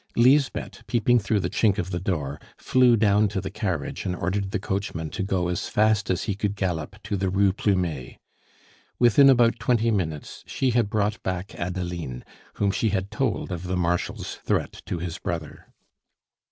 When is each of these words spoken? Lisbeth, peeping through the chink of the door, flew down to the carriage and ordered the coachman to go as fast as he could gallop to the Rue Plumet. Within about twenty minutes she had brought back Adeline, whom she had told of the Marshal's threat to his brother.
Lisbeth, 0.15 0.81
peeping 0.87 1.19
through 1.19 1.39
the 1.41 1.47
chink 1.51 1.77
of 1.77 1.91
the 1.91 1.99
door, 1.99 2.39
flew 2.57 2.97
down 2.97 3.27
to 3.27 3.39
the 3.39 3.51
carriage 3.51 4.03
and 4.03 4.15
ordered 4.15 4.49
the 4.49 4.57
coachman 4.57 5.11
to 5.11 5.21
go 5.21 5.47
as 5.47 5.69
fast 5.69 6.09
as 6.09 6.23
he 6.23 6.33
could 6.33 6.55
gallop 6.55 6.95
to 7.03 7.15
the 7.15 7.29
Rue 7.29 7.53
Plumet. 7.53 8.17
Within 8.97 9.29
about 9.29 9.59
twenty 9.59 9.91
minutes 9.91 10.43
she 10.47 10.71
had 10.71 10.89
brought 10.89 11.21
back 11.21 11.53
Adeline, 11.53 12.23
whom 12.55 12.71
she 12.71 12.89
had 12.89 13.11
told 13.11 13.51
of 13.51 13.67
the 13.67 13.77
Marshal's 13.77 14.37
threat 14.37 14.81
to 14.87 14.97
his 14.97 15.19
brother. 15.19 15.71